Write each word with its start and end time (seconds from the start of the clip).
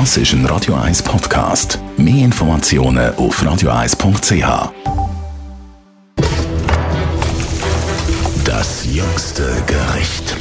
Das 0.00 0.16
ist 0.16 0.32
ein 0.32 0.44
Radio 0.46 0.74
1 0.74 1.04
Podcast. 1.04 1.78
Mehr 1.96 2.24
Informationen 2.24 3.14
auf 3.14 3.40
radio1.ch. 3.40 4.72
Das 8.44 8.84
jüngste 8.92 9.44
Gericht. 9.68 10.36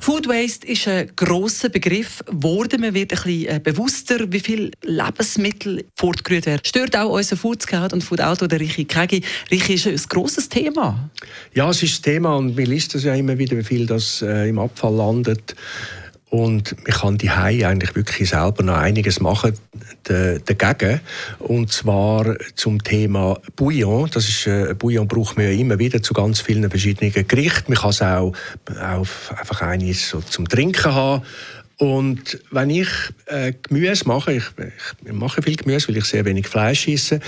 Food 0.00 0.28
Waste 0.28 0.66
ist 0.66 0.86
ein 0.86 1.10
grosser 1.16 1.70
Begriff 1.70 2.22
geworden. 2.26 2.82
Man 2.82 2.92
wird 2.92 3.12
ein 3.12 3.22
bisschen 3.22 3.46
äh, 3.46 3.58
bewusster, 3.58 4.30
wie 4.30 4.40
viel 4.40 4.70
Lebensmittel 4.82 5.86
fortgerührt 5.96 6.44
werden. 6.44 6.60
Stört 6.66 6.94
auch 6.94 7.08
unser 7.08 7.38
Food 7.38 7.62
Scout 7.62 7.94
und 7.94 8.04
Food 8.04 8.20
Auto, 8.20 8.46
der 8.46 8.60
Richi 8.60 8.84
Kegi. 8.84 9.22
Richi 9.50 9.74
ist 9.74 9.86
ein 9.86 9.96
grosses 10.10 10.50
Thema. 10.50 11.08
Ja, 11.54 11.70
es 11.70 11.82
ist 11.82 12.00
ein 12.00 12.02
Thema 12.02 12.36
und 12.36 12.54
man 12.54 12.66
liest 12.66 12.94
das 12.94 13.04
ja 13.04 13.14
immer 13.14 13.38
wieder, 13.38 13.56
wie 13.56 13.64
viel 13.64 13.86
das 13.86 14.20
äh, 14.20 14.50
im 14.50 14.58
Abfall 14.58 14.94
landet. 14.94 15.54
Und 16.30 16.76
man 16.86 16.96
kann 16.96 17.18
die 17.18 17.30
eigentlich 17.30 17.94
wirklich 17.94 18.28
selber 18.28 18.62
noch 18.62 18.76
einiges 18.76 19.20
machen 19.20 19.54
dagegen. 20.04 21.00
Und 21.38 21.72
zwar 21.72 22.36
zum 22.54 22.82
Thema 22.82 23.38
Bouillon. 23.56 24.10
Das 24.12 24.28
ist, 24.28 24.46
äh, 24.46 24.74
Bouillon 24.74 25.08
braucht 25.08 25.36
man 25.36 25.46
ja 25.46 25.52
immer 25.52 25.78
wieder 25.78 26.02
zu 26.02 26.12
ganz 26.12 26.40
vielen 26.40 26.68
verschiedenen 26.68 27.12
Gerichten. 27.12 27.72
Man 27.72 27.80
kann 27.80 27.90
es 27.90 28.02
auch, 28.02 28.32
auch 28.80 29.06
einfach 29.38 29.62
eines 29.62 30.08
so 30.08 30.20
zum 30.20 30.48
Trinken 30.48 30.94
haben. 30.94 31.22
Und 31.78 32.40
wenn 32.50 32.70
ich 32.70 32.88
äh, 33.26 33.52
Gemüse 33.62 34.06
mache, 34.06 34.32
ich, 34.32 34.44
ich, 35.04 35.12
mache 35.12 35.42
viel 35.42 35.54
Gemüse, 35.54 35.88
weil 35.88 35.98
ich 35.98 36.04
sehr 36.06 36.24
wenig 36.24 36.48
Fleisch 36.48 36.88
esse, 36.88 37.20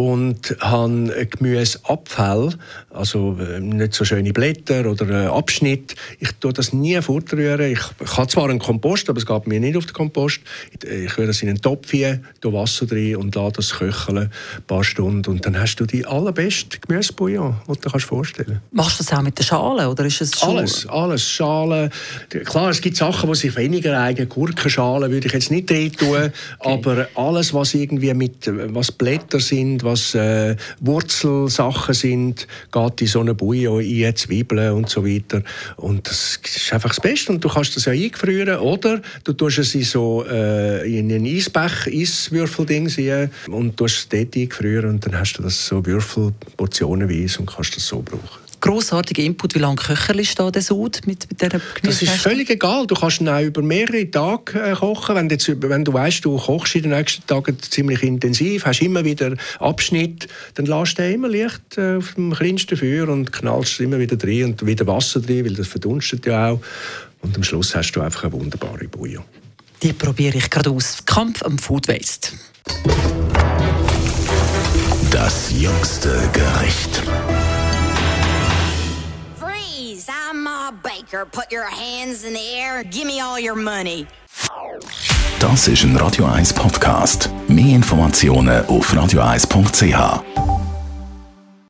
und 0.00 0.56
habe 0.60 1.26
Gemüseabfall, 1.26 2.54
also 2.88 3.36
äh, 3.38 3.60
nicht 3.60 3.92
so 3.92 4.06
schöne 4.06 4.32
Blätter 4.32 4.90
oder 4.90 5.06
äh, 5.08 5.26
Abschnitt. 5.26 5.94
Ich 6.18 6.32
tue 6.40 6.54
das 6.54 6.72
nie 6.72 7.00
fortrühren. 7.02 7.72
Ich, 7.72 7.80
habe 8.16 8.26
zwar 8.26 8.48
einen 8.48 8.58
Kompost, 8.58 9.10
aber 9.10 9.18
es 9.18 9.26
geht 9.26 9.46
mir 9.46 9.60
nicht 9.60 9.76
auf 9.76 9.84
den 9.84 9.92
Kompost. 9.92 10.40
Ich, 10.72 10.88
ich 10.88 11.18
rühre 11.18 11.26
das 11.26 11.42
in 11.42 11.50
einen 11.50 11.60
Topf 11.60 11.90
hier, 11.90 12.22
tue 12.40 12.50
Wasser 12.54 12.86
drin 12.86 13.16
und 13.16 13.34
lasse 13.34 13.52
das 13.56 13.74
köcheln 13.74 14.16
ein 14.18 14.30
paar 14.66 14.84
Stunden. 14.84 15.30
Und 15.30 15.44
dann 15.44 15.60
hast 15.60 15.76
du 15.76 15.84
die 15.84 16.06
allerbeste 16.06 16.78
Gemüsebouillon, 16.78 17.56
die 17.68 17.78
du 17.78 17.90
dir 17.90 18.00
vorstellen 18.00 18.46
kannst. 18.48 18.72
Machst 18.72 19.00
du 19.00 19.04
das 19.04 19.12
auch 19.12 19.22
mit 19.22 19.38
der 19.38 19.44
Schale 19.44 19.90
oder 19.90 20.06
ist 20.06 20.22
es 20.22 20.38
schon? 20.38 20.56
Alles, 20.56 20.86
alles. 20.86 21.28
Schale. 21.28 21.90
Klar, 22.46 22.70
es 22.70 22.80
gibt 22.80 22.96
Sachen, 22.96 23.30
die 23.30 23.36
sich 23.36 23.54
weniger 23.54 24.00
eignen. 24.00 24.30
Gurkenschalen 24.30 25.10
würde 25.10 25.26
ich 25.26 25.32
jetzt 25.34 25.50
nicht 25.50 25.68
drin 25.68 25.92
tun, 25.92 26.32
okay. 26.58 26.72
aber 26.72 27.08
alles, 27.16 27.52
was 27.52 27.74
irgendwie 27.74 28.14
mit, 28.14 28.50
was 28.74 28.92
Blätter 28.92 29.40
sind, 29.40 29.84
was 29.90 30.14
äh, 30.14 30.56
Wurzelsachen 30.80 31.94
sind, 31.94 32.46
geht 32.72 33.00
in 33.00 33.06
so 33.06 33.20
eine 33.20 33.34
Bouillon 33.34 33.80
ein, 33.80 34.16
Zwiebeln 34.16 34.72
und 34.72 34.88
so 34.88 35.04
weiter. 35.04 35.42
Und 35.76 36.06
das 36.06 36.40
ist 36.44 36.72
einfach 36.72 36.90
das 36.90 37.00
Beste. 37.00 37.32
Und 37.32 37.44
du 37.44 37.48
kannst 37.48 37.76
das 37.76 37.84
ja 37.84 37.92
eingefrieren 37.92 38.58
oder 38.58 39.00
du 39.24 39.32
tust 39.32 39.58
es 39.58 39.74
in 39.74 39.84
so 39.84 40.24
äh, 40.28 40.98
in 40.98 41.12
einen 41.12 41.26
Eisbech, 41.26 41.86
Eiswürfelding 41.86 42.88
sehen 42.88 43.30
und 43.48 43.76
tust 43.76 43.96
es 43.96 44.08
dort 44.08 44.36
eingefrieren 44.36 44.90
und 44.90 45.06
dann 45.06 45.18
hast 45.18 45.34
du 45.34 45.42
das 45.42 45.66
so 45.66 45.84
Würfel 45.84 46.32
portionenweise 46.56 47.40
und 47.40 47.46
kannst 47.46 47.76
das 47.76 47.86
so 47.86 48.02
brauchen 48.02 48.49
grossartiger 48.60 49.22
Input. 49.22 49.54
Wie 49.54 49.58
lange 49.58 49.76
Köcherli 49.76 50.24
steht 50.24 50.54
der 50.54 50.62
Sud 50.62 51.00
mit, 51.06 51.28
mit 51.28 51.40
dieser 51.40 51.60
Das 51.82 52.02
ist 52.02 52.12
völlig 52.12 52.50
egal. 52.50 52.86
Du 52.86 52.94
kannst 52.94 53.20
ihn 53.20 53.28
auch 53.28 53.40
über 53.40 53.62
mehrere 53.62 54.10
Tage 54.10 54.60
äh, 54.60 54.74
kochen. 54.74 55.16
Wenn 55.16 55.28
du, 55.28 55.34
jetzt, 55.34 55.48
wenn 55.62 55.84
du 55.84 55.92
weißt, 55.92 56.24
du 56.24 56.36
kochst 56.36 56.74
in 56.76 56.82
den 56.82 56.92
nächsten 56.92 57.26
Tagen 57.26 57.56
ziemlich 57.60 58.02
intensiv, 58.02 58.66
hast 58.66 58.82
immer 58.82 59.04
wieder 59.04 59.34
Abschnitt, 59.58 60.28
dann 60.54 60.66
lässt 60.66 60.98
du 60.98 61.10
immer 61.10 61.28
leicht 61.28 61.78
äh, 61.78 61.96
auf 61.96 62.14
dem 62.14 62.32
kleinsten 62.32 62.76
Feuer 62.76 63.08
und 63.08 63.32
knallst 63.32 63.80
immer 63.80 63.98
wieder 63.98 64.16
drin 64.16 64.44
und 64.44 64.66
wieder 64.66 64.86
Wasser 64.86 65.20
drin, 65.20 65.44
weil 65.44 65.54
das 65.54 65.68
verdunstet 65.68 66.26
ja 66.26 66.50
auch. 66.50 66.60
Und 67.22 67.36
am 67.36 67.42
Schluss 67.42 67.74
hast 67.74 67.92
du 67.92 68.00
einfach 68.00 68.24
eine 68.24 68.32
wunderbare 68.32 68.88
Bouillon. 68.88 69.24
Die 69.82 69.92
probiere 69.92 70.36
ich 70.36 70.50
gerade 70.50 70.70
aus. 70.70 70.98
Kampf 71.06 71.42
am 71.42 71.58
Food 71.58 71.88
Waste. 71.88 72.32
Das 75.10 75.50
jüngste 75.58 76.28
Gericht. 76.32 77.02
Baker, 81.10 81.26
put 81.26 81.50
your 81.50 81.64
hands 81.64 82.24
in 82.24 82.34
the 82.34 82.54
air, 82.54 82.84
give 82.84 83.06
me 83.06 83.20
all 83.20 83.38
your 83.38 83.56
money. 83.56 84.06
Das 85.40 85.66
ist 85.68 85.82
ein 85.82 85.96
Radio 85.96 86.26
1 86.26 86.52
Podcast. 86.52 87.30
Mehr 87.48 87.74
Informationen 87.74 88.64
auf 88.66 88.92
radio1.ch. 88.92 90.49